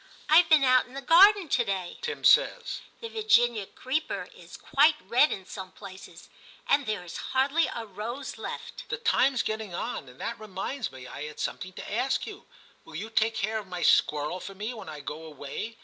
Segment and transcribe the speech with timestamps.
[0.17, 4.57] * I've been out in the garden to day,' Tim says;* the Virginia creeper is
[4.57, 6.27] quite red in some places,
[6.67, 11.05] and there is hardly a rose left'' The time's getting on, and that reminds me
[11.05, 12.47] I had something to ask you:
[12.83, 15.77] will you take care of my squirrel for me when I go away